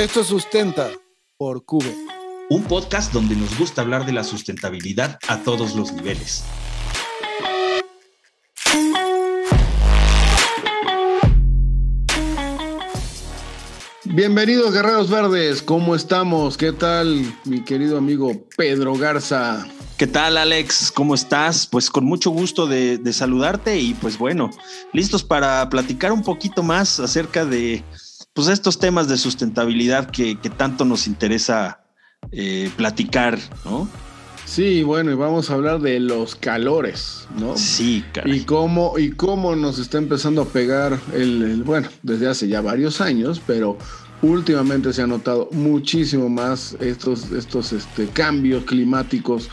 [0.00, 0.88] Esto Sustenta
[1.36, 1.94] por Cube.
[2.48, 6.42] Un podcast donde nos gusta hablar de la sustentabilidad a todos los niveles.
[14.04, 16.56] Bienvenidos Guerreros Verdes, ¿cómo estamos?
[16.56, 19.66] ¿Qué tal mi querido amigo Pedro Garza?
[19.98, 20.90] ¿Qué tal Alex?
[20.90, 21.66] ¿Cómo estás?
[21.66, 24.48] Pues con mucho gusto de, saludarte y pues bueno,
[24.94, 27.84] listos para platicar un poquito más acerca de
[28.32, 31.84] pues estos temas de sustentabilidad que, tanto nos interesa
[32.32, 33.88] eh, platicar, ¿no?
[34.44, 37.56] Sí, bueno, y vamos a hablar de los calores, ¿no?
[37.56, 38.32] Sí, caray.
[38.32, 43.00] Y cómo, y cómo nos está empezando a pegar el, bueno, desde hace ya varios
[43.00, 43.78] años, pero
[44.22, 49.48] últimamente se ha notado muchísimo más estos, estos este, cambios climáticos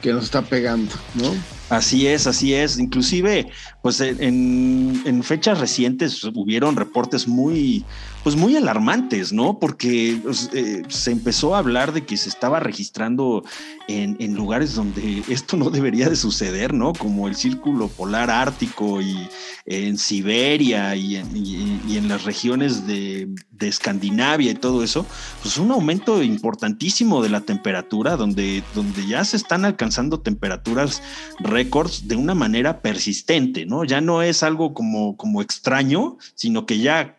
[0.00, 1.32] que nos está pegando, ¿no?
[1.70, 2.78] Así es, así es.
[2.80, 3.48] Inclusive,
[3.80, 7.84] pues en, en, fechas recientes hubieron reportes muy,
[8.24, 9.60] pues muy alarmantes, ¿no?
[9.60, 13.44] Porque pues, eh, se empezó a hablar de que se estaba registrando
[13.86, 16.92] en, en, lugares donde esto no debería de suceder, ¿no?
[16.92, 19.28] Como el círculo polar ártico y
[19.64, 25.06] en Siberia y en, y, en las regiones de, de, Escandinavia y todo eso,
[25.42, 29.89] pues un aumento importantísimo de la temperatura, donde, donde ya se están alcanzando
[30.20, 31.02] temperaturas
[31.38, 33.84] récords de una manera persistente, ¿no?
[33.84, 37.16] Ya no es algo como, como extraño, sino que ya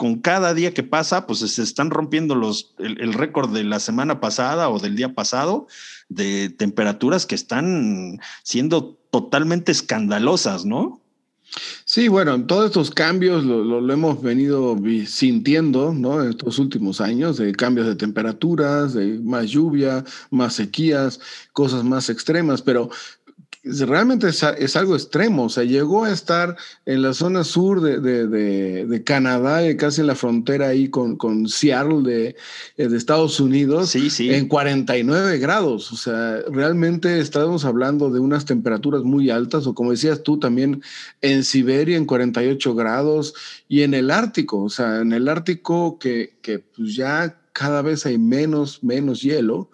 [0.00, 4.18] con cada día que pasa, pues se están rompiendo los, el, récord de la semana
[4.18, 5.66] pasada o del día pasado
[6.08, 10.99] de temperaturas que están siendo totalmente escandalosas, ¿no?
[11.84, 16.22] Sí, bueno, todos estos cambios lo, hemos venido sintiendo, ¿no?
[16.22, 21.18] En estos últimos años, de cambios de temperaturas, de más lluvia, más sequías,
[21.52, 22.90] cosas más extremas, pero
[23.62, 26.56] realmente es, algo extremo, o sea, llegó a estar
[26.86, 31.46] en la zona sur de, de, Canadá, eh, casi en la frontera ahí con, con
[31.48, 32.36] Seattle de,
[32.76, 34.32] de Estados Unidos, sí, sí.
[34.32, 39.90] en 49 grados, o sea, realmente estamos hablando de unas temperaturas muy altas, o como
[39.90, 40.82] decías tú también,
[41.20, 43.34] en Siberia en 48 grados
[43.68, 48.06] y en el Ártico, o sea, en el Ártico que, que pues ya cada vez
[48.06, 49.70] hay menos, menos hielo,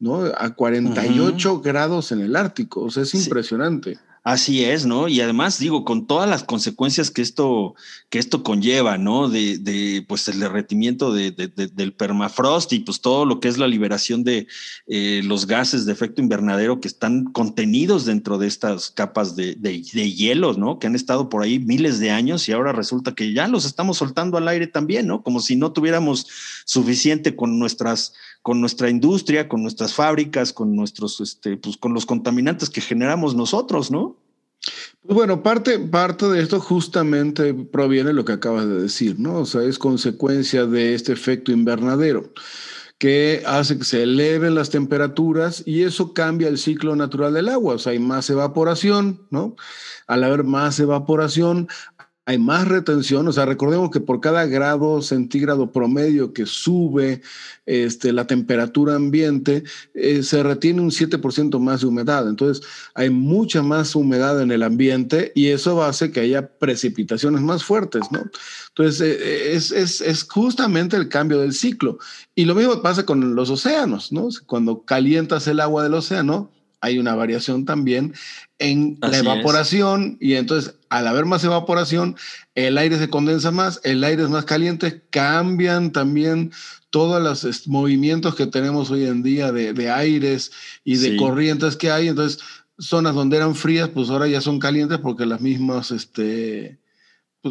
[0.00, 0.24] ¿no?
[0.38, 3.98] A 48 grados en el Ártico, o sea, es impresionante.
[4.28, 5.06] Así es, ¿no?
[5.06, 7.76] Y además, digo, con todas las consecuencias que esto,
[8.10, 9.28] que esto conlleva, ¿no?
[9.28, 13.68] De, de pues el derretimiento de, del permafrost y pues todo lo que es la
[13.68, 14.48] liberación de
[14.88, 19.80] eh, los gases de efecto invernadero que están contenidos dentro de estas capas de, de,
[19.80, 20.80] hielo, ¿no?
[20.80, 23.98] Que han estado por ahí miles de años y ahora resulta que ya los estamos
[23.98, 25.22] soltando al aire también, ¿no?
[25.22, 26.26] Como si no tuviéramos
[26.64, 32.06] suficiente con nuestras con nuestra industria, con nuestras fábricas, con nuestros, este, pues con los
[32.06, 34.15] contaminantes que generamos nosotros, ¿no?
[35.08, 39.40] Bueno, parte, parte de esto justamente proviene de lo que acabas de decir, ¿no?
[39.40, 42.32] O sea, es consecuencia de este efecto invernadero
[42.98, 47.74] que hace que se eleven las temperaturas y eso cambia el ciclo natural del agua.
[47.74, 49.54] O sea, hay más evaporación, ¿no?
[50.06, 51.68] Al haber más evaporación,
[52.28, 57.22] hay más retención, o sea, recordemos que por cada grado centígrado promedio que sube
[57.66, 59.62] este, la temperatura ambiente,
[59.94, 62.28] eh, se retiene un 7% más de humedad.
[62.28, 67.62] Entonces, hay mucha más humedad en el ambiente y eso hace que haya precipitaciones más
[67.62, 68.28] fuertes, ¿no?
[68.70, 71.98] Entonces, eh, eh, es, es, es, justamente el cambio del ciclo.
[72.34, 74.28] Y lo mismo pasa con los océanos, ¿no?
[74.46, 76.50] Cuando calientas el agua del océano,
[76.80, 78.14] hay una variación también
[78.58, 82.16] en la evaporación y entonces al haber más evaporación,
[82.54, 86.52] el aire se condensa más, el aire es más caliente, cambian también
[86.90, 90.52] todos los movimientos que tenemos hoy en día de, aires
[90.84, 92.08] y de corrientes que hay.
[92.08, 92.42] Entonces,
[92.78, 96.78] zonas donde eran frías, pues ahora ya son calientes porque las mismas, este,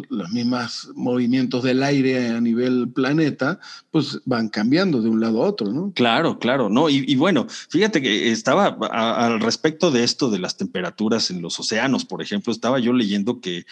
[0.02, 3.58] pues, los mismos movimientos del aire a nivel planeta,
[3.90, 5.92] pues van cambiando de un lado a otro, ¿no?
[5.94, 6.88] Claro, claro, no.
[6.88, 12.04] Y, bueno, fíjate que estaba al respecto de esto de las temperaturas en los océanos,
[12.04, 13.64] por ejemplo, estaba yo leyendo que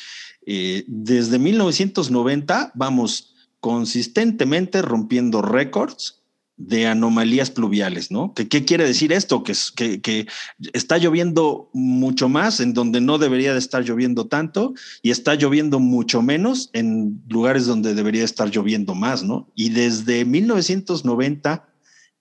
[0.46, 6.23] eh, desde 1990 vamos consistentemente rompiendo récords
[6.56, 8.32] de anomalías pluviales, ¿no?
[8.34, 9.42] ¿Qué, qué quiere decir esto?
[9.42, 9.54] Que,
[10.00, 10.26] que,
[10.72, 15.80] está lloviendo mucho más en donde no debería de estar lloviendo tanto y está lloviendo
[15.80, 19.50] mucho menos en lugares donde debería estar lloviendo más, ¿no?
[19.54, 21.68] Y desde 1990,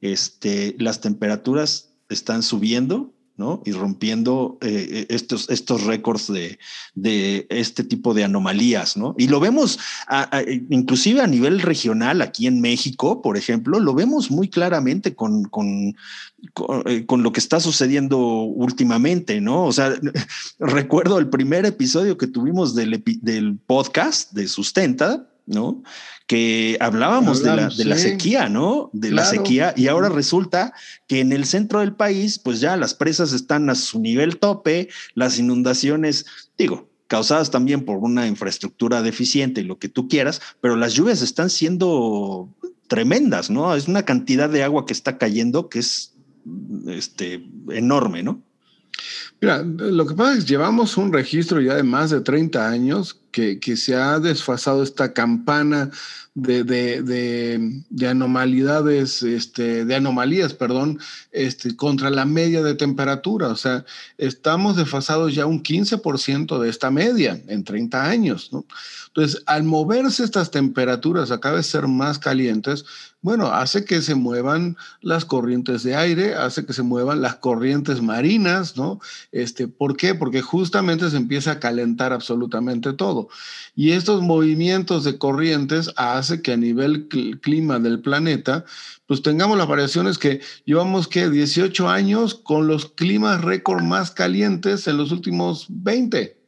[0.02, 3.14] este, las temperaturas están subiendo
[3.66, 6.60] Y rompiendo eh, eh, estos, estos récords de,
[6.94, 9.16] de, este tipo de anomalías, ¿no?
[9.18, 9.80] Y lo vemos
[10.70, 15.96] inclusive a nivel regional, aquí en México, por ejemplo, lo vemos muy claramente con, con,
[16.86, 19.66] eh, con, lo que está sucediendo últimamente, ¿no?
[19.66, 19.94] O sea,
[20.60, 25.84] recuerdo el primer episodio que tuvimos del, del podcast de Sustenta, ¿no?
[26.28, 28.90] Que hablábamos de, la, de la, sequía, ¿no?
[28.94, 30.74] De la sequía y ahora resulta
[31.08, 34.90] que en el centro del país, pues ya las presas están a su nivel tope,
[35.16, 36.26] las inundaciones,
[36.58, 41.22] digo, causadas también por una infraestructura deficiente y lo que tú quieras, pero las lluvias
[41.22, 42.50] están siendo
[42.88, 43.76] tremendas, ¿no?
[43.76, 46.14] Es una cantidad de agua que está cayendo que es
[46.88, 48.42] este, enorme, ¿no?
[49.42, 53.23] Mira, lo que pasa es que llevamos un registro ya de más de 30 años
[53.34, 55.90] que, se ha desfasado esta campana
[56.36, 61.00] de, anomalidades, este, de anomalías, perdón,
[61.32, 63.50] este, contra la media de temperatura.
[63.50, 63.86] O sea,
[64.18, 68.66] estamos desfasados ya un 15% de esta media en 30 años, ¿no?
[69.08, 72.84] Entonces, al moverse estas temperaturas a cada vez ser más calientes,
[73.22, 78.02] bueno, hace que se muevan las corrientes de aire, hace que se muevan las corrientes
[78.02, 79.00] marinas, ¿no?
[79.32, 80.16] Este, ¿Por qué?
[80.16, 83.23] Porque justamente se empieza a calentar absolutamente todo.
[83.76, 87.08] Y estos movimientos de corrientes hace que a nivel
[87.42, 88.66] clima del planeta,
[89.08, 94.88] pues tengamos las variaciones que llevamos que 18 años con los climas récord más calientes
[94.88, 96.43] en los últimos 20.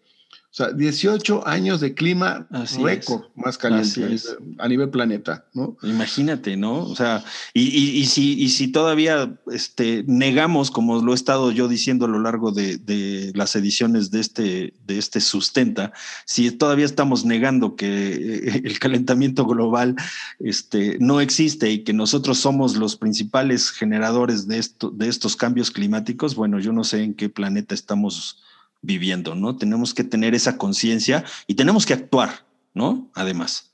[0.56, 2.48] O sea, 18 años de clima
[2.82, 4.18] récord más caliente
[4.58, 5.76] a nivel planeta, ¿no?
[5.84, 6.78] Imagínate, ¿no?
[6.78, 12.06] O sea, y, si, y si todavía este, negamos, como lo he estado yo diciendo
[12.06, 15.92] a lo largo de, las ediciones de este, de este Sustenta,
[16.24, 19.98] si todavía estamos negando que eh, el calentamiento global
[20.40, 25.70] este, no existe y que nosotros somos los principales generadores de, esto, de estos cambios
[25.70, 28.42] climáticos, bueno, yo no sé en qué planeta estamos
[28.86, 29.58] viviendo, ¿no?
[29.58, 33.10] Tenemos que tener esa conciencia y tenemos que actuar, ¿no?
[33.14, 33.72] Además.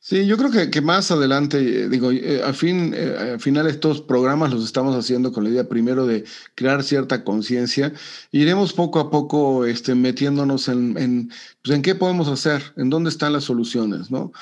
[0.00, 3.68] Sí, yo creo que, que más adelante, eh, digo, eh, al, fin, eh, al final
[3.68, 6.24] estos programas los estamos haciendo con la idea primero de
[6.56, 7.92] crear cierta conciencia.
[8.32, 11.30] Iremos poco a poco este, metiéndonos en, en,
[11.62, 14.32] pues, en qué podemos hacer, en dónde están las soluciones, ¿no?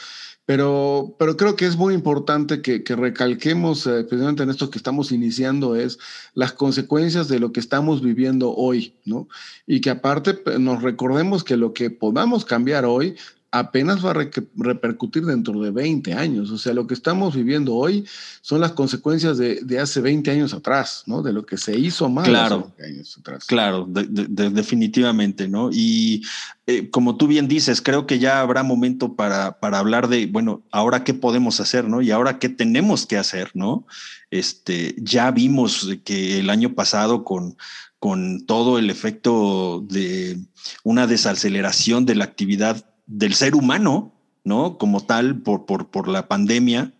[0.50, 4.78] Pero, pero creo que es muy importante que, que recalquemos, eh, precisamente en esto que
[4.78, 6.00] estamos iniciando, es
[6.34, 9.28] las consecuencias de lo que estamos viviendo hoy, ¿no?
[9.68, 13.14] Y que aparte nos recordemos que lo que podamos cambiar hoy
[13.52, 16.50] apenas va a repercutir dentro de 20 años.
[16.50, 18.06] O sea, lo que estamos viviendo hoy
[18.42, 21.22] son las consecuencias de, de hace 20 años atrás, ¿no?
[21.22, 23.44] De lo que se hizo mal claro, años atrás.
[23.46, 25.70] Claro, definitivamente, ¿no?
[25.72, 26.22] Y
[26.66, 30.62] eh, como tú bien dices, creo que ya habrá momento para, para hablar de, bueno,
[30.70, 32.02] ahora qué podemos hacer, ¿no?
[32.02, 33.84] Y ahora qué tenemos que hacer, ¿no?
[34.30, 37.56] Este, ya vimos que el año pasado con,
[37.98, 40.38] con todo el efecto de
[40.84, 44.12] una desaceleración de la actividad del ser humano,
[44.44, 44.78] ¿no?
[44.78, 46.92] Como tal, por, por, por la pandemia,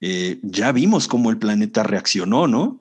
[0.00, 2.80] eh, ya vimos cómo el planeta reaccionó, ¿no?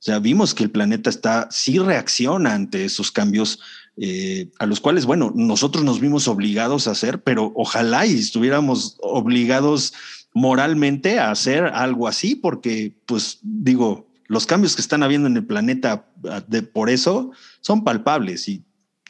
[0.00, 3.58] Ya vimos que el planeta está, sí reacciona ante esos cambios
[3.96, 8.96] eh, a los cuales, bueno, nosotros nos vimos obligados a hacer, pero ojalá y estuviéramos
[9.00, 9.94] obligados
[10.34, 15.46] moralmente a hacer algo así, porque, pues, digo, los cambios que están habiendo en el
[15.46, 16.06] planeta
[16.48, 18.64] de, por eso son palpables y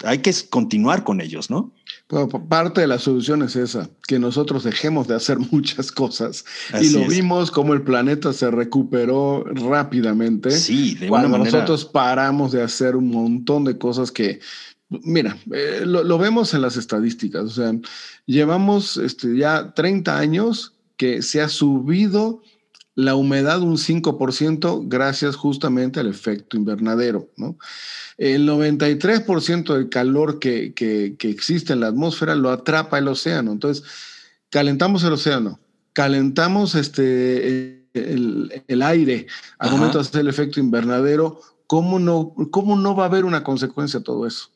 [0.05, 1.73] hay que continuar con ellos, ¿no?
[2.49, 6.45] Parte de la solución es esa, que nosotros dejemos de hacer muchas cosas.
[6.81, 10.51] y lo vimos como el planeta se recuperó rápidamente.
[10.51, 14.41] Sí, de cuando nosotros paramos de hacer un montón de cosas que,
[14.89, 17.45] mira, eh, lo, vemos en las estadísticas.
[17.45, 17.73] O sea,
[18.27, 22.43] llevamos este, ya 30 años que se ha subido
[22.95, 27.29] la humedad un 5% gracias justamente al efecto invernadero.
[27.37, 27.59] ¿no?
[28.17, 33.53] El 93% del calor que, que, existe en la atmósfera lo atrapa el océano.
[33.53, 33.85] Entonces,
[34.51, 35.59] calentamos el océano,
[35.93, 39.27] calentamos este, el, el aire
[39.59, 41.41] al momento de hacer el efecto invernadero.
[41.67, 44.54] ¿Cómo no, ¿Cómo no va a haber una consecuencia de todo eso?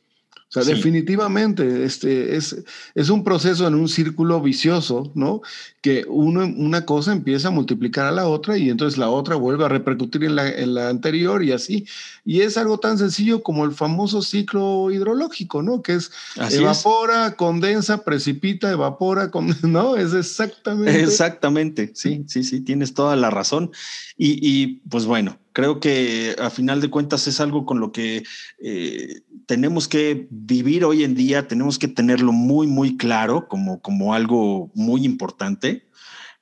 [0.50, 2.56] O sea, definitivamente este es,
[2.94, 5.42] es un proceso en un círculo vicioso, ¿no?
[5.82, 9.66] Que uno, una cosa empieza a multiplicar a la otra y entonces la otra vuelve
[9.66, 11.86] a repercutir en la, en la anterior y así.
[12.24, 15.82] Y es algo tan sencillo como el famoso ciclo hidrológico, ¿no?
[15.82, 16.10] Que es
[16.50, 19.30] evapora, condensa, precipita, evapora,
[19.62, 19.96] ¿no?
[19.96, 21.02] Es exactamente.
[21.02, 23.70] Exactamente, sí, sí, sí, tienes toda la razón.
[24.16, 28.22] Y, y pues bueno, creo que a final de cuentas es algo con lo que
[28.62, 34.14] eh, tenemos que vivir hoy en día, tenemos que tenerlo muy, muy claro como, como
[34.14, 35.88] algo muy importante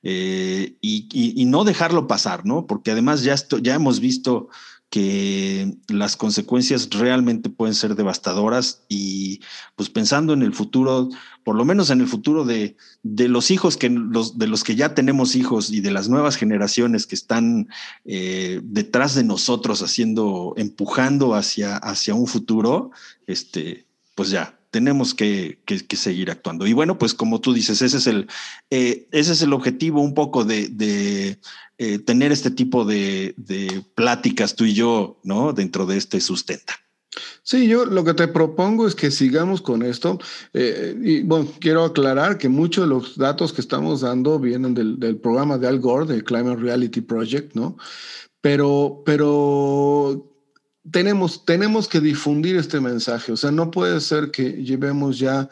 [0.03, 2.67] eh, y, no dejarlo pasar, ¿no?
[2.67, 4.49] Porque además ya, ya hemos visto
[4.89, 9.41] que las consecuencias realmente pueden ser devastadoras y
[9.75, 11.09] pues pensando en el futuro,
[11.43, 14.75] por lo menos en el futuro de, de los hijos que los, de los que
[14.75, 17.67] ya tenemos hijos y de las nuevas generaciones que están
[18.05, 22.91] eh, detrás de nosotros haciendo, empujando hacia, hacia un futuro,
[23.27, 25.59] este, pues ya, tenemos que,
[25.93, 26.67] seguir actuando.
[26.67, 28.27] Y bueno, pues como tú dices, ese es el,
[28.69, 31.39] eh, ese es el objetivo un poco de,
[31.77, 33.35] eh, tener este tipo de,
[33.95, 35.53] pláticas tú y yo, ¿no?
[35.53, 36.73] Dentro de este sustenta.
[37.41, 40.19] Sí, yo lo que te propongo es que sigamos con esto.
[40.53, 44.99] Eh, y bueno, quiero aclarar que muchos de los datos que estamos dando vienen del,
[44.99, 47.77] del programa de Al Gore, del Climate Reality Project, ¿no?
[48.41, 50.36] Pero, pero
[50.91, 53.31] tenemos, tenemos que difundir este mensaje.
[53.31, 55.49] O sea, no puede ser que llevemos ya,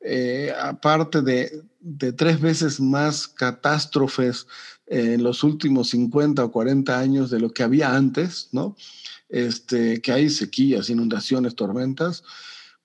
[0.00, 4.46] eh, aparte de, de, tres veces más catástrofes
[4.86, 8.76] en los últimos 50 o 40 años de lo que había antes, ¿no?
[9.28, 12.22] Este, que hay sequías, inundaciones, tormentas,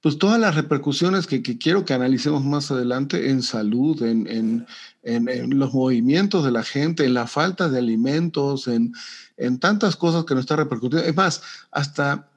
[0.01, 4.65] pues todas las repercusiones que, que quiero que analicemos más adelante en salud, en, en,
[5.03, 8.94] en, los movimientos de la gente, en la falta de alimentos, en,
[9.38, 11.08] en tantas cosas que nos está repercutiendo.
[11.08, 11.41] Es más,
[11.72, 12.29] hasta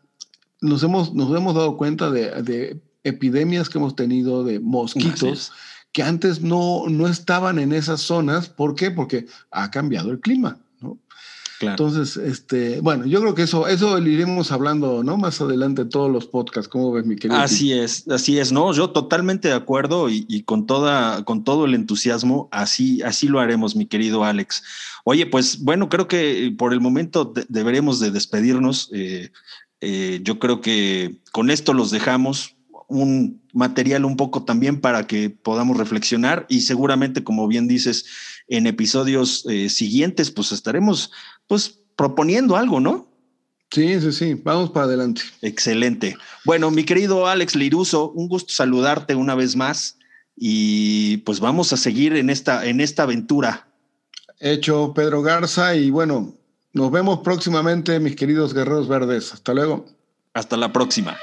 [0.61, 5.51] nos hemos, nos hemos dado cuenta de, epidemias que hemos tenido de mosquitos
[5.93, 8.49] que antes no, no estaban en esas zonas.
[8.49, 8.91] ¿Por qué?
[8.91, 10.59] Porque ha cambiado el clima.
[11.71, 15.17] Entonces, este, bueno, yo creo que eso, eso lo iremos hablando, ¿no?
[15.17, 16.69] Más adelante en todos los podcasts.
[16.69, 17.41] ¿Cómo ves, mi querido?
[17.41, 18.73] Así es, así es, ¿no?
[18.73, 23.77] Yo totalmente de acuerdo y, con toda, con todo el entusiasmo, así, así lo haremos,
[23.77, 24.63] mi querido Alex.
[25.05, 28.91] Oye, pues bueno, creo que por el momento deberemos de despedirnos.
[28.93, 29.31] Eh,
[29.81, 32.57] eh, yo creo que con esto los dejamos
[32.93, 38.05] un material un poco también para que podamos reflexionar y seguramente, como bien dices,
[38.49, 41.11] en episodios eh, siguientes, pues estaremos
[41.47, 43.09] pues proponiendo algo, ¿no?
[43.71, 45.23] Sí, sí, sí, vamos para adelante.
[45.41, 46.17] Excelente.
[46.45, 49.99] Bueno, mi querido Alex Liruso, un gusto saludarte una vez más
[50.37, 53.69] y pues vamos a seguir en esta, en esta aventura.
[54.41, 56.35] Hecho, Pedro Garza, y bueno,
[56.73, 59.33] nos vemos próximamente, mis queridos guerreros verdes.
[59.33, 59.87] Hasta luego.
[60.35, 61.17] Hasta la próxima.